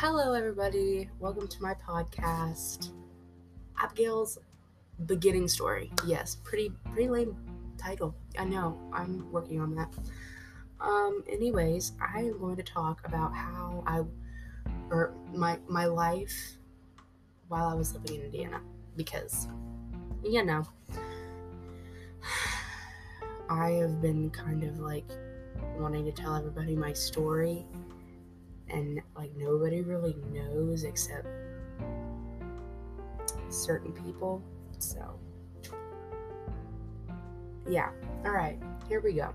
[0.00, 1.08] Hello, everybody.
[1.20, 2.90] Welcome to my podcast,
[3.80, 4.36] Abigail's
[5.06, 5.90] beginning story.
[6.06, 7.34] Yes, pretty pretty lame
[7.78, 8.14] title.
[8.38, 8.78] I know.
[8.92, 9.88] I'm working on that.
[10.82, 11.24] Um.
[11.26, 14.02] Anyways, I am going to talk about how I,
[14.90, 16.58] or my my life,
[17.48, 18.60] while I was living in Indiana,
[18.96, 19.48] because,
[20.22, 20.62] you know,
[23.48, 25.08] I have been kind of like
[25.78, 27.64] wanting to tell everybody my story
[28.70, 31.26] and like nobody really knows except
[33.48, 34.42] certain people.
[34.78, 35.18] So,
[37.68, 37.90] yeah.
[38.24, 39.32] All right, here we go.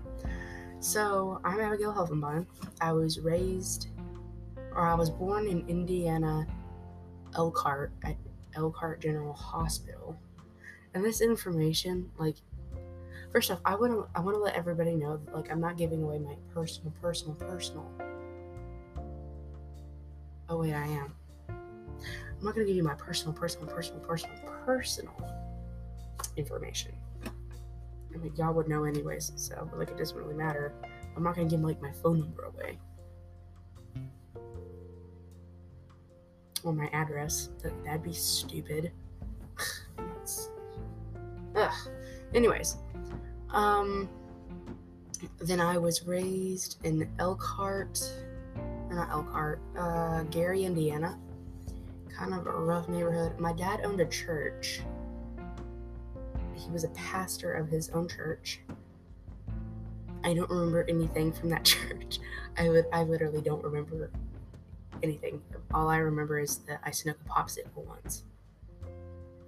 [0.80, 2.46] So, I'm Abigail Helfenbein.
[2.80, 3.88] I was raised,
[4.74, 6.46] or I was born in Indiana,
[7.36, 8.16] Elkhart, at
[8.54, 10.16] Elkhart General Hospital.
[10.94, 12.36] And this information, like,
[13.32, 15.78] first off, I want to I want to let everybody know that, like, I'm not
[15.78, 17.88] giving away my personal, personal, personal
[20.52, 21.14] Oh, wait, I am.
[21.48, 25.14] I'm not going to give you my personal, personal, personal, personal, personal
[26.36, 26.92] information.
[27.24, 30.74] I mean, y'all would know anyways, so like it doesn't really matter.
[31.16, 32.78] I'm not going to give like my phone number away.
[36.62, 37.48] Or my address.
[37.62, 38.92] That, that'd be stupid.
[41.56, 41.88] Ugh.
[42.34, 42.76] Anyways,
[43.54, 44.06] um,
[45.40, 48.02] then I was raised in Elkhart,
[48.92, 51.18] not Elkhart, uh, Gary, Indiana.
[52.16, 53.38] Kind of a rough neighborhood.
[53.38, 54.82] My dad owned a church.
[56.54, 58.60] He was a pastor of his own church.
[60.24, 62.20] I don't remember anything from that church.
[62.56, 64.10] I would I literally don't remember
[65.02, 65.42] anything.
[65.74, 68.24] All I remember is that I snuck a popsicle once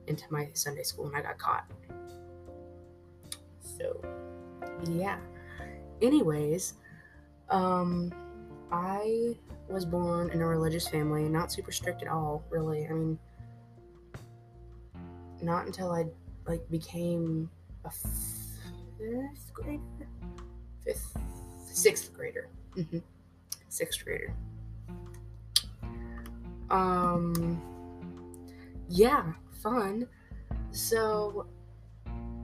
[0.07, 1.65] into my Sunday school and I got caught.
[3.61, 4.01] So
[4.91, 5.19] yeah.
[6.03, 6.75] Anyways,
[7.51, 8.13] um
[8.71, 9.37] I
[9.69, 12.87] was born in a religious family, not super strict at all, really.
[12.87, 13.19] I mean,
[15.43, 16.07] not until I
[16.47, 17.51] like became
[17.85, 19.81] a fifth grader,
[20.85, 21.17] fifth,
[21.67, 22.99] sixth grader, mm-hmm.
[23.69, 24.35] sixth grader.
[26.71, 27.61] Um,
[28.89, 29.33] yeah,
[29.63, 30.07] fun.
[30.73, 31.47] So,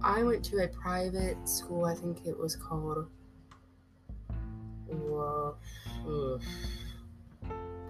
[0.02, 1.84] I went to a private school.
[1.84, 3.08] I think it was called.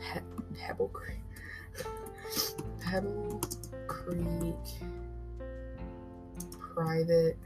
[0.01, 0.23] Pe-
[0.59, 1.23] Pebble Creek.
[2.81, 3.41] Pebble
[3.87, 4.57] Creek
[6.75, 7.37] private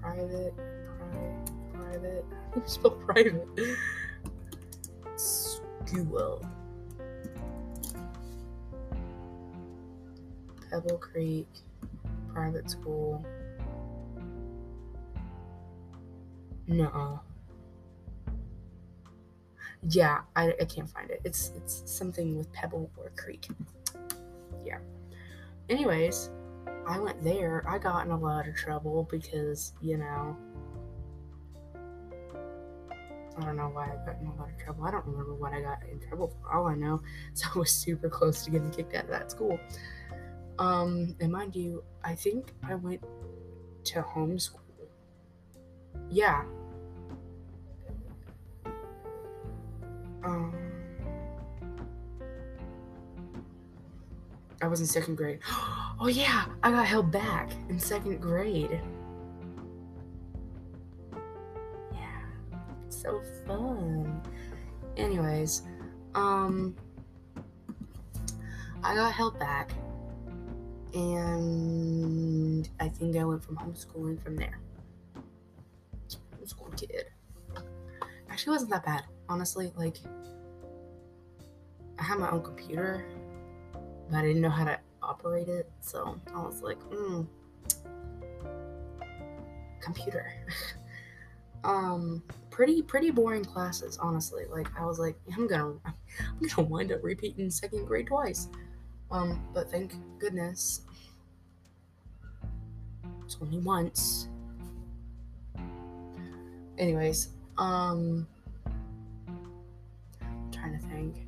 [0.00, 3.48] private pri- private you spell private
[5.16, 6.40] school
[10.70, 11.48] Pebble Creek
[12.32, 13.24] private school
[16.68, 17.20] no
[19.88, 21.20] yeah, I, I can't find it.
[21.24, 23.48] It's it's something with Pebble or Creek.
[24.64, 24.78] Yeah.
[25.68, 26.30] Anyways,
[26.86, 27.64] I went there.
[27.66, 30.36] I got in a lot of trouble because, you know,
[33.38, 34.84] I don't know why I got in a lot of trouble.
[34.84, 36.54] I don't remember what I got in trouble for.
[36.54, 37.00] All I know
[37.32, 39.58] is I was super close to getting kicked out of that school.
[40.58, 43.02] Um, and mind you, I think I went
[43.84, 44.58] to homeschool.
[46.10, 46.44] Yeah,
[54.70, 55.40] was in second grade.
[56.02, 58.80] Oh yeah, I got held back in second grade.
[61.92, 62.22] Yeah,
[62.88, 64.22] so fun.
[64.96, 65.60] Anyways,
[66.14, 66.74] um,
[68.82, 69.72] I got held back,
[70.94, 74.58] and I think I went from homeschooling from there.
[76.40, 77.04] Homeschool kid.
[78.30, 79.72] Actually, wasn't that bad honestly.
[79.76, 79.96] Like,
[81.98, 83.06] I had my own computer,
[84.10, 85.70] but I didn't know how to operate it.
[85.80, 87.22] So I was like, hmm,
[89.80, 90.32] computer.
[91.64, 94.44] um, pretty pretty boring classes, honestly.
[94.50, 98.48] Like I was like, I'm gonna I'm gonna wind up repeating second grade twice.
[99.10, 100.82] Um, but thank goodness
[103.24, 104.28] it's only once.
[106.78, 108.26] Anyways, um
[110.52, 111.26] trying to think.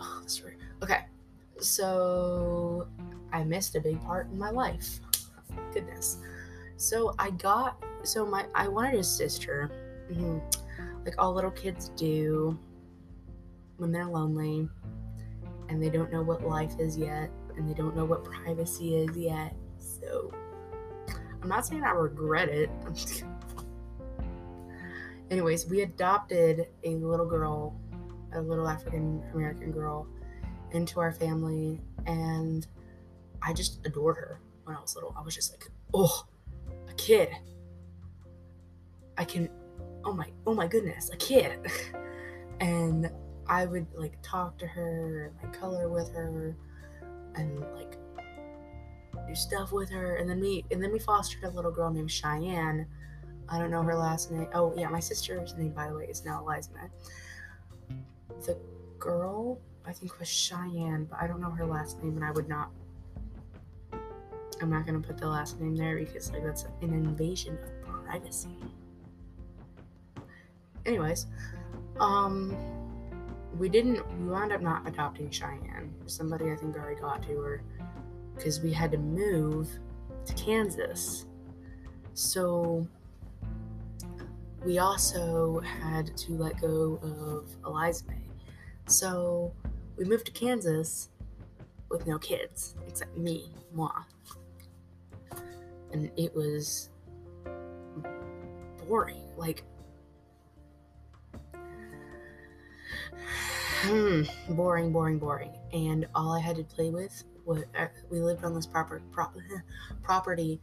[0.00, 0.56] Oh, the story.
[0.82, 1.00] Okay,
[1.60, 2.88] so
[3.32, 5.00] I missed a big part in my life.
[5.72, 6.18] Goodness.
[6.76, 9.70] So I got so my I wanted a sister,
[10.10, 10.38] mm-hmm,
[11.04, 12.58] like all little kids do
[13.76, 14.68] when they're lonely
[15.68, 19.16] and they don't know what life is yet and they don't know what privacy is
[19.16, 19.54] yet.
[19.78, 20.32] So
[21.42, 22.70] I'm not saying I regret it.
[25.30, 27.78] Anyways, we adopted a little girl
[28.32, 30.06] a little African American girl
[30.72, 32.66] into our family, and
[33.42, 35.14] I just adored her when I was little.
[35.16, 36.26] I was just like, oh,
[36.88, 37.30] a kid.
[39.16, 39.48] I can,
[40.04, 41.58] oh my, oh my goodness, a kid.
[42.60, 43.10] and
[43.46, 46.56] I would like talk to her, and like color with her,
[47.34, 47.96] and like
[49.26, 50.16] do stuff with her.
[50.16, 52.86] And then we, and then we fostered a little girl named Cheyenne.
[53.48, 54.48] I don't know her last name.
[54.52, 56.70] Oh yeah, my sister's name, by the way, is now Eliza.
[58.44, 58.58] The
[58.98, 62.48] girl I think was Cheyenne, but I don't know her last name, and I would
[62.48, 62.70] not.
[64.60, 68.56] I'm not gonna put the last name there because like that's an invasion of privacy.
[70.84, 71.26] Anyways,
[72.00, 72.54] um,
[73.58, 74.06] we didn't.
[74.18, 75.94] We wound up not adopting Cheyenne.
[76.04, 77.62] Somebody I think already got to her
[78.36, 79.70] because we had to move
[80.26, 81.24] to Kansas.
[82.12, 82.86] So
[84.66, 88.28] we also had to let go of Eliza May.
[88.86, 89.52] So
[89.98, 91.08] we moved to Kansas
[91.90, 93.90] with no kids except me, moi.
[95.92, 96.90] And it was
[98.86, 99.22] boring.
[99.36, 99.64] Like,
[103.82, 105.52] hmm, boring, boring, boring.
[105.72, 109.34] And all I had to play with was uh, we lived on this proper, prop,
[110.02, 110.60] property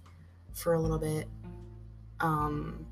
[0.53, 1.27] for a little bit.
[2.21, 2.85] Um,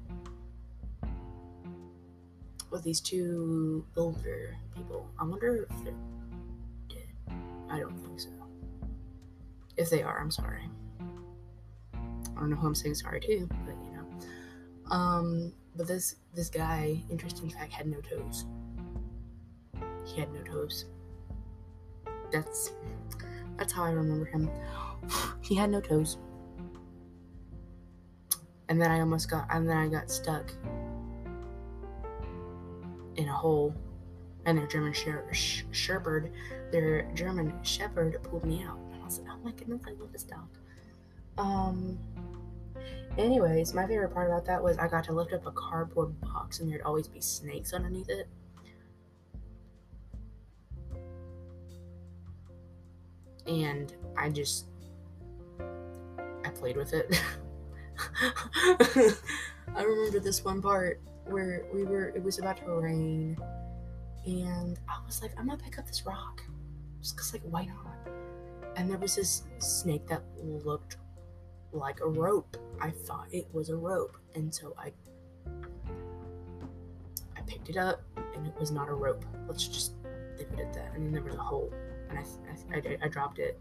[2.73, 5.07] with these two older people.
[5.19, 5.93] I wonder if they're
[7.73, 8.29] I don't think so.
[9.77, 10.69] If they are, I'm sorry.
[11.91, 14.95] I don't know who I'm saying sorry to, but you know.
[14.95, 18.45] Um, but this this guy, interesting fact, had no toes.
[20.05, 20.85] He had no toes.
[22.31, 22.73] That's
[23.57, 24.51] that's how I remember him.
[25.41, 26.19] he had no toes.
[28.69, 30.53] And then I almost got and then I got stuck
[33.15, 33.75] in a hole
[34.45, 36.31] and their German Shepherd,
[36.71, 38.77] their German Shepherd pulled me out.
[38.91, 40.47] And I like, oh my goodness, I love this dog.
[41.37, 41.97] Um.
[43.17, 46.59] Anyways, my favorite part about that was I got to lift up a cardboard box
[46.59, 48.27] and there'd always be snakes underneath it.
[53.45, 54.65] And I just
[56.43, 57.21] I played with it.
[59.75, 63.37] I remember this one part where we were it was about to rain
[64.25, 66.41] and I was like, I'm gonna pick up this rock.
[67.01, 68.13] Just cause like why not?
[68.75, 70.97] And there was this snake that looked
[71.71, 72.57] like a rope.
[72.79, 74.17] I thought it was a rope.
[74.35, 74.91] And so I
[77.35, 78.01] I picked it up
[78.35, 79.25] and it was not a rope.
[79.47, 79.93] Let's just
[80.37, 80.93] leave it at that.
[80.95, 81.71] And then there was a hole.
[82.09, 82.23] And I,
[82.73, 83.59] I, I, I dropped it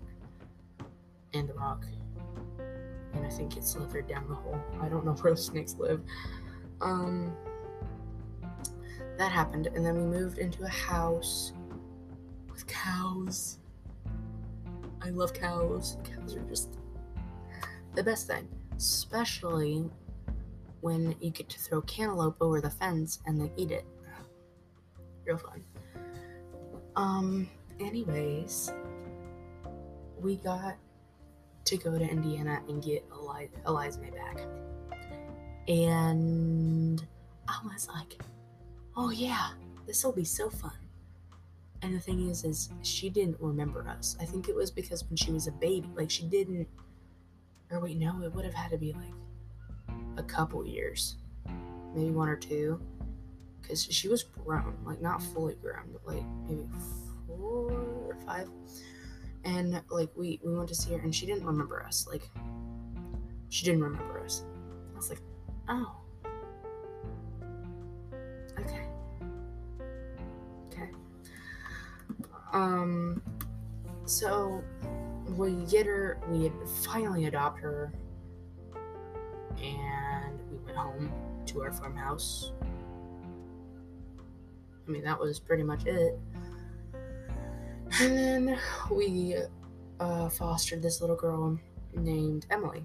[1.35, 1.85] and the rock.
[3.15, 4.61] And I think it slithered down the hole.
[4.81, 6.01] I don't know where snakes live.
[6.81, 7.35] Um
[9.19, 11.53] that happened, and then we moved into a house
[12.51, 13.59] with cows.
[15.01, 15.97] I love cows.
[16.05, 16.79] Cows are just
[17.95, 19.91] the best thing, especially
[20.81, 23.85] when you get to throw cantaloupe over the fence and they eat it.
[25.25, 25.63] Real fun.
[26.97, 27.49] Um,
[27.81, 28.73] anyways,
[30.21, 30.77] we got
[31.65, 34.41] to go to Indiana and get Eliza, Eliza May back.
[35.69, 37.05] And
[37.49, 38.21] I was like,
[38.97, 39.51] oh yeah,
[39.87, 40.73] this will be so fun.
[41.83, 44.17] And the thing is, is she didn't remember us.
[44.21, 46.69] I think it was because when she was a baby, like she didn't.
[47.71, 51.17] Or wait, no, it would have had to be like a couple years,
[51.95, 52.81] maybe one or two,
[53.61, 56.69] because she was grown, like not fully grown, but like maybe
[57.27, 58.49] four or five.
[59.45, 62.07] And like we we went to see her, and she didn't remember us.
[62.09, 62.31] Like
[63.49, 64.45] she didn't remember us.
[64.93, 65.23] I was like,
[65.69, 66.02] oh
[72.53, 73.23] Um,
[74.05, 74.63] so
[75.37, 76.51] we get her, we
[76.83, 77.93] finally adopt her,
[79.63, 81.13] and we went home
[81.47, 82.53] to our farmhouse.
[84.87, 86.19] I mean, that was pretty much it.
[88.01, 88.59] And then
[88.91, 89.37] we
[90.01, 91.59] uh, fostered this little girl
[91.95, 92.85] named Emily.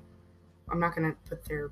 [0.69, 1.71] I'm not gonna put their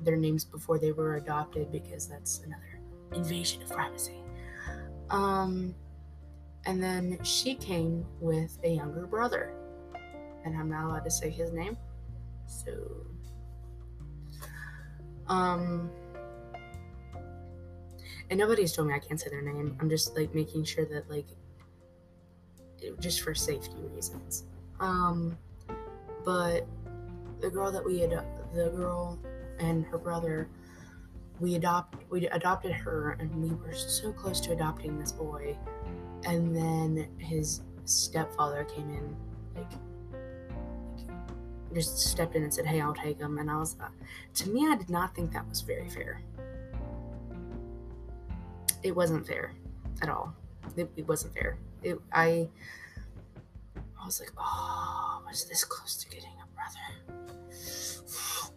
[0.00, 2.80] their names before they were adopted because that's another
[3.12, 4.22] invasion of privacy.
[5.10, 5.74] Um,
[6.64, 9.52] and then she came with a younger brother.
[10.44, 11.76] And I'm not allowed to say his name.
[12.46, 12.72] So,
[15.28, 15.90] um,
[18.30, 19.76] and nobody's told me I can't say their name.
[19.80, 21.26] I'm just like making sure that, like,
[23.00, 24.44] just for safety reasons.
[24.80, 25.36] Um,
[26.24, 26.66] but
[27.40, 28.10] the girl that we had,
[28.54, 29.18] the girl
[29.58, 30.48] and her brother
[31.40, 35.56] we adopt we adopted her and we were so close to adopting this boy.
[36.24, 39.16] And then his stepfather came in
[39.54, 39.72] like
[41.74, 43.38] just stepped in and said hey i'll take him.
[43.38, 43.88] And i was uh,
[44.34, 46.22] to me i did not think that was very fair.
[48.82, 49.52] It wasn't fair
[50.02, 50.34] at all.
[50.76, 51.58] It, it wasn't fair.
[51.82, 52.48] It, i
[54.00, 56.86] i was like oh I was this close to getting a brother.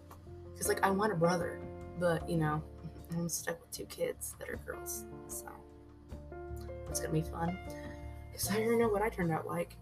[0.54, 1.62] Because like i want a brother
[2.00, 2.62] but you know
[3.14, 5.46] i'm stuck with two kids that are girls so
[6.90, 7.58] it's gonna be fun.
[8.32, 9.76] Because i already know what i turned out like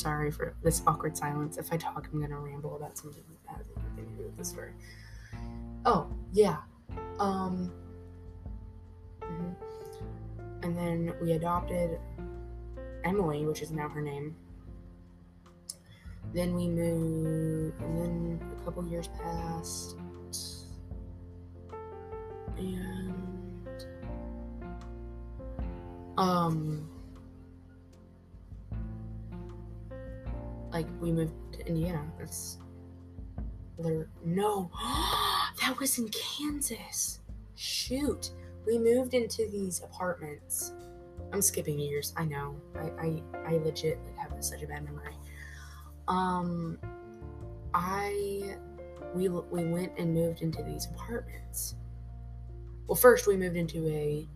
[0.00, 1.58] sorry for this awkward silence.
[1.58, 4.44] If I talk, I'm gonna ramble about something that has nothing to do with the
[4.44, 4.72] story.
[5.84, 6.58] Oh, yeah.
[7.18, 7.72] Um,
[9.22, 9.54] mhm.
[10.62, 11.98] and then we adopted
[13.04, 14.34] Emily, which is now her name.
[16.32, 19.96] Then we moved, and then a couple years passed,
[22.56, 23.84] and
[26.16, 26.88] um,
[30.72, 32.04] like we moved to Indiana.
[32.18, 32.58] That's
[33.78, 34.08] there.
[34.24, 34.70] No,
[35.60, 37.20] that was in Kansas.
[37.54, 38.30] Shoot,
[38.66, 40.72] we moved into these apartments.
[41.32, 42.12] I'm skipping years.
[42.16, 42.56] I know.
[42.76, 45.14] I I, I legit like have such a bad memory.
[46.08, 46.78] Um,
[47.74, 48.56] I
[49.14, 51.76] we we went and moved into these apartments.
[52.86, 54.28] Well, first we moved into a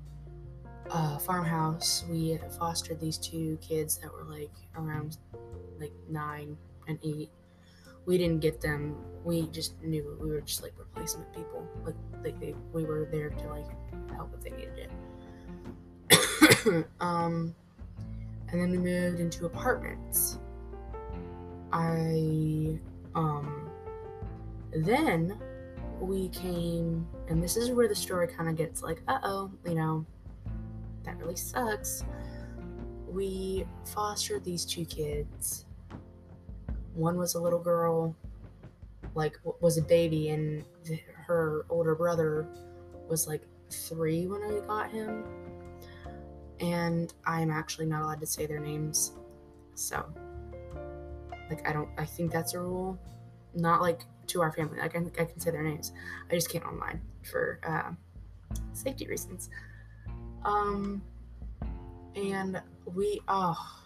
[0.91, 2.05] uh, farmhouse.
[2.09, 5.19] We fostered these two kids that were like around
[5.81, 6.57] like nine
[6.88, 7.31] and eight.
[8.07, 8.97] We didn't get them.
[9.25, 11.66] We just knew we were just like replacement people.
[12.23, 13.66] Like they, we were there to like
[14.14, 14.90] help if they needed
[16.11, 16.87] it.
[17.00, 17.54] um,
[18.50, 20.38] and then we moved into apartments.
[21.73, 22.78] I
[23.16, 23.69] um
[24.73, 25.37] then
[26.00, 30.04] we came and this is where the story kind of gets like uh-oh you know
[31.04, 32.04] that really sucks
[33.14, 35.64] we fostered these two kids.
[36.94, 38.14] One was a little girl
[39.14, 40.64] like was a baby and
[41.14, 42.49] her older brother
[43.09, 45.25] was like three when i got him.
[46.61, 49.12] And i'm actually not allowed to say their names
[49.75, 50.04] so
[51.50, 52.99] like i don't i think that's a rule.
[53.54, 55.92] Not like to our family like i, I can say their names.
[56.30, 57.92] I just can't online for uh,
[58.73, 59.50] safety reasons.
[60.44, 61.02] Um
[62.16, 63.81] and we oh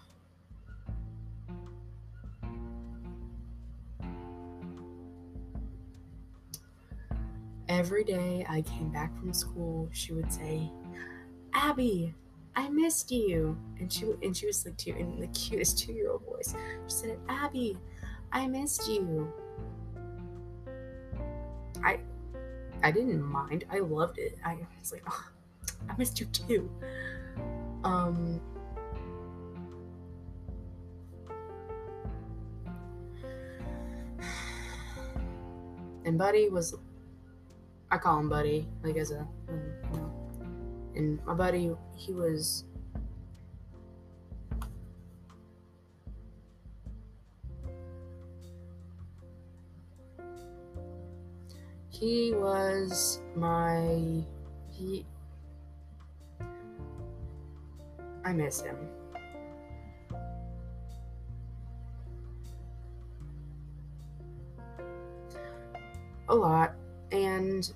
[7.69, 10.71] every day i came back from school she would say
[11.55, 12.14] abby
[12.59, 13.57] i missed you.
[13.78, 16.55] And she and she was like two in the cutest two year old voice.
[16.88, 17.78] She said abby
[18.33, 19.33] i missed you.
[21.85, 22.00] I
[22.83, 23.64] i didn't mind.
[23.71, 24.38] I loved it.
[24.45, 25.25] I was like oh,
[25.88, 26.69] i missed you too.
[27.85, 28.40] Um
[36.08, 36.74] and buddy was
[37.90, 39.26] i call him buddy like as a
[40.96, 42.64] and my buddy he was
[51.90, 54.24] he was my
[54.70, 55.04] he
[58.24, 58.76] I miss him.
[66.28, 66.75] A lot.
[67.11, 67.70] And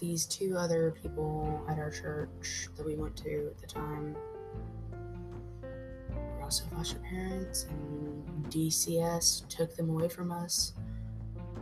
[0.00, 4.16] these two other people at our church that we went to at the time
[6.12, 10.72] were also foster parents, and DCS took them away from us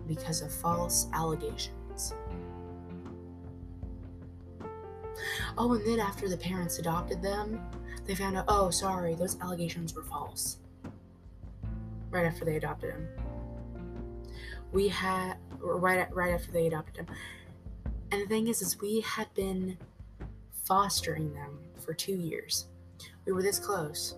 [0.08, 2.14] because of false allegations.
[5.58, 7.60] Oh, and then after the parents adopted them,
[8.06, 10.58] they found out, oh, sorry, those allegations were false.
[12.10, 13.08] Right after they adopted him.
[14.72, 17.06] We had, right, right after they adopted him.
[18.10, 19.76] And the thing is, is we had been
[20.64, 22.66] fostering them for two years.
[23.26, 24.16] We were this close.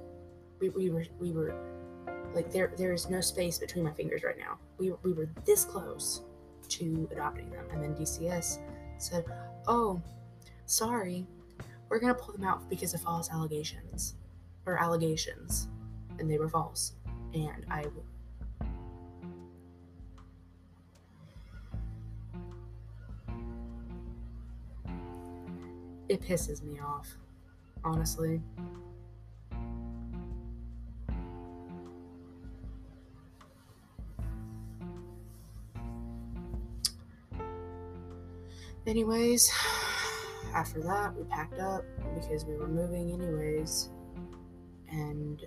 [0.60, 1.54] We, we were, we were,
[2.34, 4.58] like, there, there is no space between my fingers right now.
[4.78, 6.22] We, we were this close
[6.68, 7.66] to adopting them.
[7.72, 8.58] And then DCS
[8.98, 9.24] said,
[9.66, 10.00] oh,
[10.66, 11.26] sorry,
[11.88, 14.14] we're gonna pull them out because of false allegations
[14.66, 15.68] or allegations,
[16.18, 16.94] and they were false.
[17.34, 17.84] and I
[26.08, 27.16] it pisses me off,
[27.82, 28.40] honestly.
[38.86, 39.50] Anyways,
[40.54, 41.84] after that, we packed up
[42.14, 43.88] because we were moving, anyways.
[44.90, 45.42] And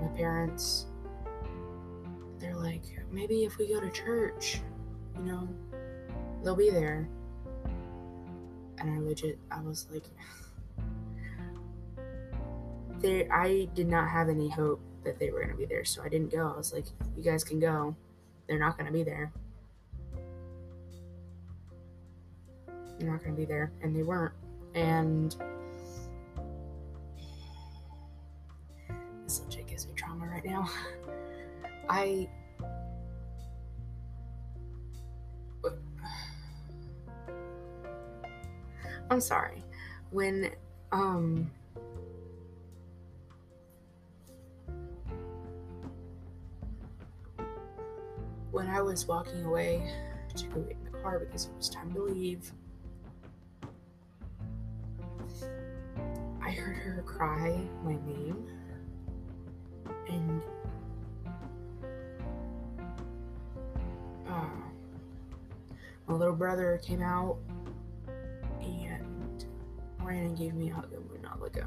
[0.00, 0.86] my parents,
[2.38, 2.82] they're like,
[3.12, 4.60] maybe if we go to church,
[5.18, 5.48] you know,
[6.42, 7.08] they'll be there.
[8.80, 10.04] And I legit, I was like,
[13.00, 16.08] there, I did not have any hope that they were to be there, so I
[16.08, 16.52] didn't go.
[16.52, 17.96] I was like, you guys can go.
[18.48, 19.32] They're not to be there.
[22.98, 23.70] They're not to be there.
[23.82, 24.34] And they weren't.
[24.74, 25.36] And
[29.24, 30.68] this legit gives me trauma right now.
[31.88, 32.28] I.
[39.10, 39.64] I'm sorry.
[40.10, 40.50] When,
[40.92, 41.50] um,
[48.50, 49.90] when I was walking away
[50.36, 52.52] to go get in the car because it was time to leave,
[56.42, 58.46] I heard her cry my name.
[60.08, 60.42] And
[64.26, 64.46] uh,
[66.06, 67.38] my little brother came out
[70.08, 71.64] ran and gave me a hug and would not let go.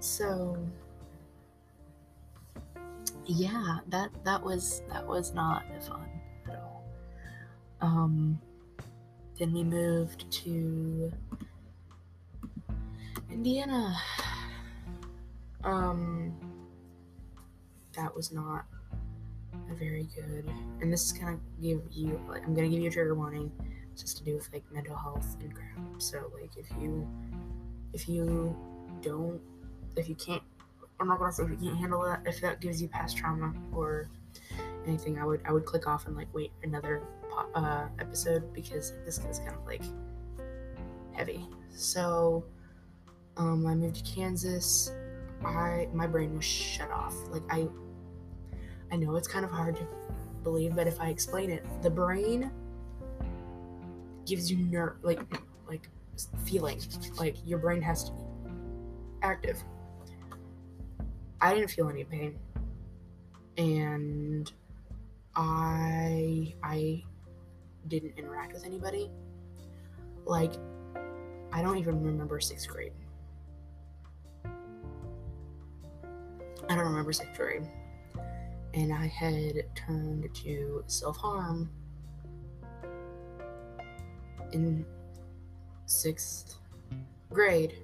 [0.00, 0.56] So
[3.26, 6.08] yeah, that that was that was not fun
[6.48, 6.84] at all.
[7.82, 8.40] Um,
[9.38, 11.12] then we moved to
[13.30, 13.94] Indiana.
[15.64, 16.53] Um,
[17.94, 18.64] that was not
[19.70, 20.50] a very good.
[20.80, 23.50] And this is gonna give you like I'm gonna give you a trigger warning,
[23.96, 26.02] just to do with like mental health and crap.
[26.02, 27.08] So like if you
[27.92, 28.56] if you
[29.02, 29.40] don't
[29.96, 30.42] if you can't
[31.00, 32.22] I'm not gonna say if you can't handle that.
[32.26, 34.08] If that gives you past trauma or
[34.86, 37.02] anything, I would I would click off and like wait another
[37.54, 39.82] uh, episode because this is kind of like
[41.12, 41.46] heavy.
[41.70, 42.44] So
[43.36, 44.92] um, I moved to Kansas.
[45.44, 47.14] I my brain was shut off.
[47.28, 47.68] Like I
[48.94, 49.86] I know it's kind of hard to
[50.44, 52.48] believe, but if I explain it, the brain
[54.24, 55.20] gives you nerve like
[55.68, 55.88] like
[56.44, 56.80] feeling
[57.18, 58.18] like your brain has to be
[59.22, 59.62] active
[61.44, 62.38] I didn't feel any pain.
[63.58, 64.50] And
[65.36, 67.04] I I
[67.88, 69.10] didn't interact with anybody.
[70.24, 70.54] Like
[71.52, 72.94] I don't even remember 6th grade.
[74.44, 74.48] I
[76.68, 77.68] don't remember 6th grade.
[78.74, 81.70] And I had turned to self-harm
[84.52, 84.84] in
[85.86, 86.56] 6th
[87.30, 87.74] grade.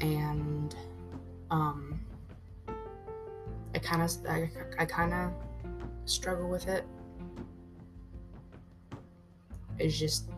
[0.00, 0.74] And
[1.50, 2.00] um,
[3.74, 5.32] I kind of I, I kind of
[6.04, 6.84] struggle with it.
[9.78, 10.30] It's just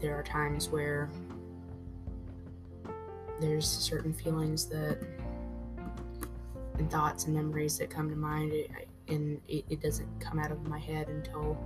[0.00, 1.10] there are times where
[3.40, 4.98] there's certain feelings that
[6.78, 8.52] and thoughts and memories that come to mind
[9.08, 11.58] and it, it doesn't come out of my head until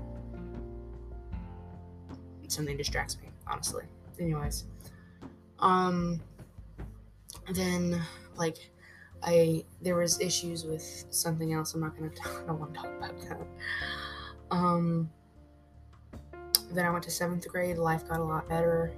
[2.48, 3.84] something distracts me honestly
[4.18, 4.64] anyways
[5.58, 6.20] um
[7.50, 8.00] then
[8.36, 8.70] like
[9.22, 11.74] I there was issues with something else.
[11.74, 13.46] I'm not gonna I don't want to talk about that.
[14.50, 15.10] Um,
[16.72, 17.78] then I went to seventh grade.
[17.78, 18.92] Life got a lot better.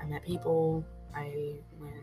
[0.00, 0.84] I met people.
[1.14, 1.99] I went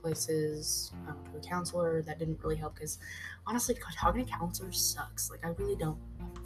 [0.00, 0.92] places.
[1.06, 2.02] Went to a counselor.
[2.02, 2.98] That didn't really help because
[3.46, 5.30] honestly, talking to counselors sucks.
[5.30, 5.98] Like I really don't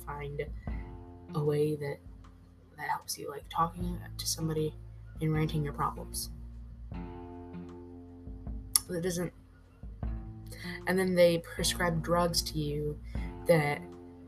[0.07, 0.43] find
[1.35, 1.99] a way that
[2.77, 3.31] that helps you.
[3.31, 4.75] Like talking to somebody
[5.21, 6.31] and ranting your problems
[8.93, 9.33] that doesn't
[10.87, 12.99] and then they prescribe drugs to you
[13.47, 13.81] that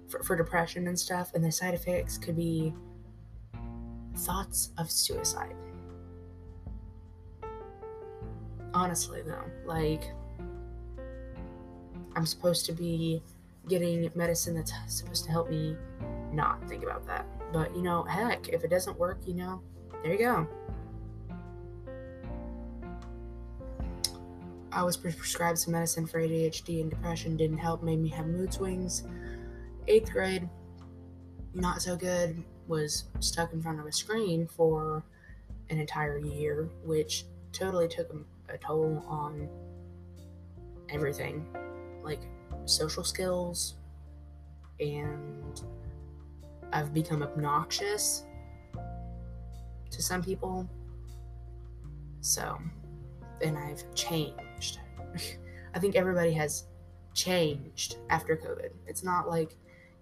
[0.09, 2.75] for, for, depression and stuff and the side effects could be
[4.19, 5.55] thoughts of suicide
[8.85, 10.12] honestly though like
[12.16, 13.23] i'm supposed to be
[13.66, 15.75] getting medicine that's supposed to help me
[16.33, 19.62] not think about that but you know heck if it doesn't work you know
[20.03, 20.47] there you go
[24.70, 28.53] I was prescribed some medicine for ADHD and depression didn't help, made me have mood
[28.53, 29.05] swings.
[29.87, 30.49] Eighth grade,
[31.55, 35.05] not so good, was stuck in front of a screen for
[35.70, 38.12] an entire year, which totally took
[38.55, 39.49] a toll on
[40.90, 41.47] everything
[42.03, 42.21] like
[42.64, 43.75] social skills,
[44.81, 45.62] and
[46.73, 48.25] I've become obnoxious
[49.90, 50.69] to some people.
[52.21, 52.59] So,
[53.43, 54.79] and I've changed.
[55.75, 56.64] I think everybody has
[57.14, 58.71] changed after COVID.
[58.87, 59.57] It's not like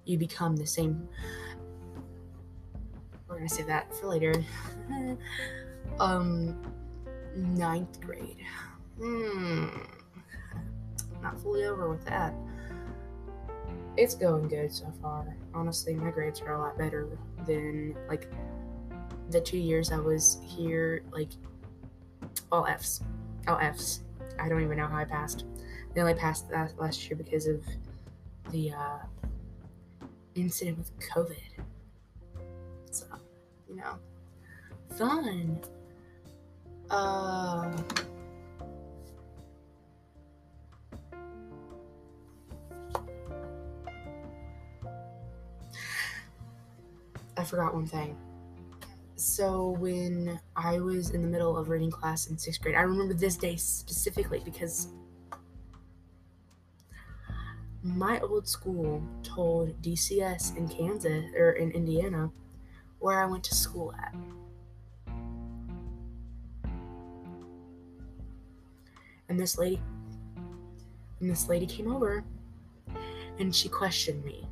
[0.05, 1.09] you become the same.
[3.29, 4.35] We're gonna save that for later.
[6.01, 6.61] um,
[7.37, 8.45] ninth grade.
[8.99, 9.69] Hmm.
[11.23, 12.35] Not fully over with that.
[13.97, 15.37] It's going good so far.
[15.55, 17.07] Honestly, my grades are a lot better
[17.47, 18.29] than like
[19.31, 21.03] the two years I was here.
[21.13, 21.31] Like
[22.51, 23.03] all Fs,
[23.49, 24.03] all Fs.
[24.41, 25.45] I don't even know how I passed.
[25.95, 27.63] They only passed that last year because of
[28.51, 28.99] the uh,
[30.35, 31.37] incident with COVID.
[32.91, 33.07] So,
[33.69, 33.99] you know,
[34.97, 35.61] fun.
[36.91, 37.73] Uh,
[47.37, 48.17] I forgot one thing.
[49.17, 53.15] So when I was in the middle of reading class in sixth grade, I remember
[53.15, 54.89] this day specifically because
[57.83, 62.31] my old school told DCS in Kansas or in Indiana
[62.99, 64.15] where I went to school at.
[69.33, 69.81] And this lady
[71.21, 72.23] and this lady came over
[73.39, 74.47] and she questioned me.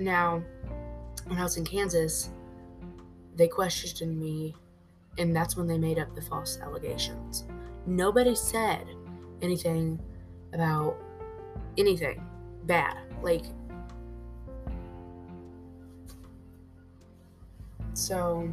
[0.00, 0.42] Now,
[1.26, 2.30] when I was in Kansas,
[3.36, 4.56] they questioned me
[5.18, 7.44] and that's when they made up the false allegations.
[7.86, 8.88] Nobody said
[9.40, 10.00] anything
[10.52, 10.96] about
[11.78, 12.26] anything
[12.64, 12.98] bad.
[13.22, 13.44] Like,
[17.94, 18.52] so.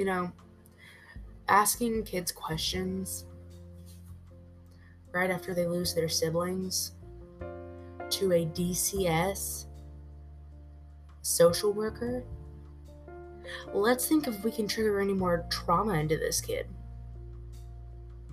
[0.00, 0.32] You know,
[1.46, 3.26] asking kids questions
[5.12, 6.92] right after they lose their siblings
[8.08, 9.66] to a DCS
[11.20, 12.24] social worker
[13.74, 16.66] let's think if we can trigger any more trauma into this kid.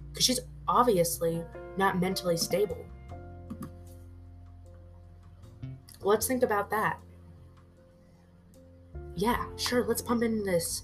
[0.08, 1.44] Because she's obviously
[1.76, 2.86] not mentally stable.
[6.00, 7.02] Let's think about that.
[9.18, 10.84] Yeah, sure, let's pump in this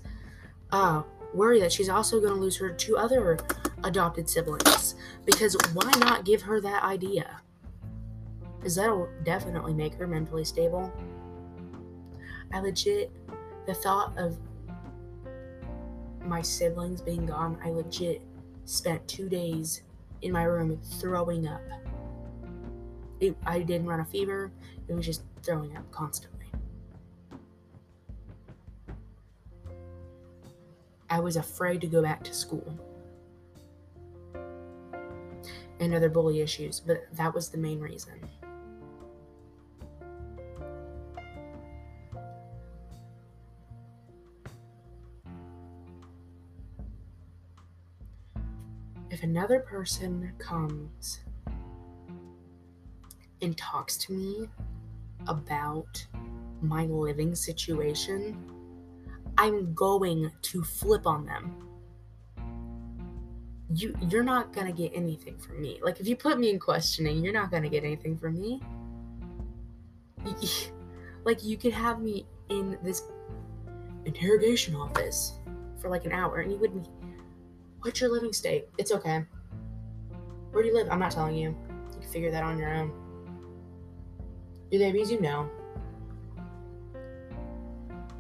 [0.74, 3.38] uh, worry that she's also going to lose her two other
[3.84, 4.96] adopted siblings.
[5.24, 7.40] Because why not give her that idea?
[8.58, 10.92] Because that'll definitely make her mentally stable.
[12.52, 13.12] I legit
[13.66, 14.38] the thought of
[16.26, 18.22] my siblings being gone, I legit
[18.66, 19.84] spent two days
[20.22, 21.62] in my room throwing up.
[23.20, 24.52] It, I didn't run a fever,
[24.88, 26.33] it was just throwing up constantly.
[31.13, 32.76] I was afraid to go back to school.
[35.80, 38.19] And other bully issues, but that was the main reason.
[49.12, 51.19] if another person comes
[53.43, 54.49] and talks to me
[55.28, 56.04] about
[56.62, 58.53] my living situation,
[59.38, 61.56] I'm going to flip on them.
[63.74, 65.80] You you're not going to get anything from me.
[65.82, 68.62] Like if you put me in questioning, you're not going to get anything from me.
[71.26, 73.04] Like you could have me in this
[74.04, 75.39] interrogation office
[75.80, 76.86] for like an hour and you wouldn't
[77.84, 78.69] What's your living state?
[78.78, 79.26] It's okay.
[80.52, 80.88] Where do you live?
[80.89, 81.50] I'm not telling you.
[81.50, 82.93] You can figure that on your own.
[84.72, 85.19] Do they abuse you?
[85.19, 85.50] No.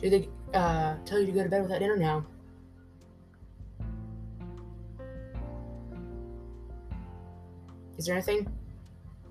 [0.01, 1.97] Do they uh, tell you to go to bed without dinner?
[1.97, 2.25] now.
[7.97, 8.51] Is there anything?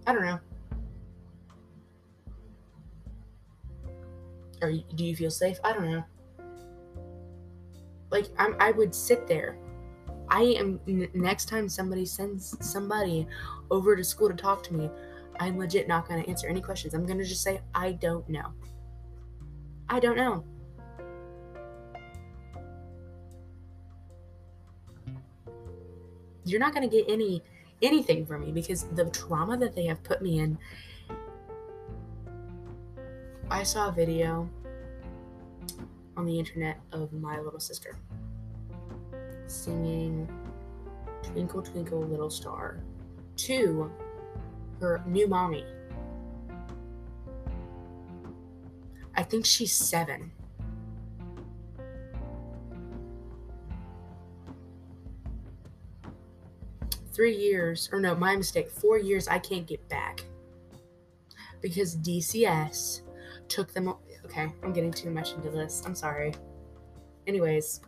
[0.06, 0.38] I don't know.
[4.62, 5.58] Or do you feel safe?
[5.64, 6.04] I don't know.
[8.10, 9.56] Like I'm, I would sit there
[10.32, 13.28] I am n- next time somebody sends somebody
[13.70, 14.90] over to school to talk to me,
[15.38, 16.94] I'm legit not to answer any questions.
[16.94, 18.52] I'm to just say I don't know.
[19.90, 20.42] I don't know.
[26.44, 27.42] You're not going to get any
[27.80, 30.58] anything from me because the trauma that they have put me in.
[33.50, 34.48] I saw a video
[36.16, 37.96] on the internet of my little sister
[39.46, 40.28] singing
[41.22, 42.80] Twinkle Twinkle Little Star
[43.36, 43.90] to
[44.80, 45.64] her new mommy.
[49.14, 50.32] I think she's seven.
[57.12, 60.24] Three years, or no, my mistake, four years I can't get back
[61.60, 63.02] because DCS
[63.48, 63.94] took them.
[64.24, 65.82] Okay, I'm getting too much into this.
[65.84, 66.34] I'm sorry.
[67.26, 67.80] Anyways,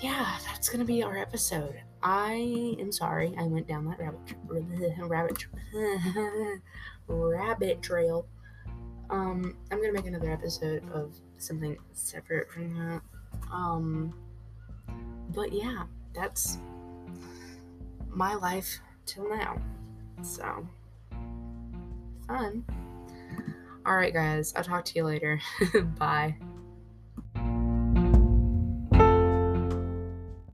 [0.00, 1.80] yeah, that's gonna be our episode.
[2.02, 4.34] I am sorry I went down that rabbit
[4.98, 5.46] rabbit
[7.08, 8.26] rabbit trail.
[9.10, 13.02] Um, I'm gonna make another episode of something separate from that.
[13.52, 14.14] Um,
[15.38, 16.58] but yeah, that's
[18.08, 19.62] my life till now.
[20.20, 20.66] So
[22.26, 22.64] fun.
[23.86, 24.52] All right, guys.
[24.56, 25.40] I'll talk to you later.
[25.96, 26.34] Bye.